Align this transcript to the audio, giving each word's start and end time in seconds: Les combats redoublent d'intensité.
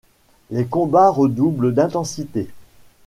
Les 0.49 0.65
combats 0.65 1.11
redoublent 1.11 1.75
d'intensité. 1.75 2.49